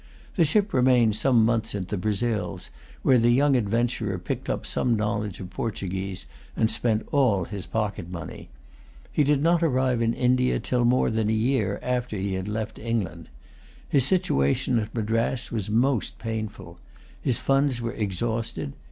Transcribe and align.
The 0.33 0.45
ship 0.45 0.73
remained 0.73 1.15
some 1.15 1.45
months 1.45 1.75
at 1.75 1.89
the 1.89 1.95
Brazils, 1.99 2.71
where 3.03 3.19
the 3.19 3.29
young 3.29 3.55
adventurer 3.55 4.17
picked 4.17 4.49
up 4.49 4.65
some 4.65 4.95
knowledge 4.95 5.39
of 5.39 5.51
Portuguese, 5.51 6.25
and 6.57 6.71
spent 6.71 7.07
all 7.11 7.43
his 7.43 7.67
pocket 7.67 8.09
money. 8.09 8.49
He 9.11 9.23
did 9.23 9.43
not 9.43 9.61
arrive 9.61 10.01
in 10.01 10.15
India 10.15 10.59
till 10.59 10.85
more 10.85 11.11
than 11.11 11.29
a 11.29 11.33
year 11.33 11.79
after 11.83 12.17
he 12.17 12.33
had 12.33 12.47
left 12.47 12.79
England. 12.79 13.29
His 13.87 14.03
situation 14.03 14.79
at 14.79 14.95
Madras 14.95 15.51
was 15.51 15.69
most 15.69 16.17
painful. 16.17 16.79
His 17.21 17.37
funds 17.37 17.79
were 17.79 17.93
exhausted. 17.93 18.73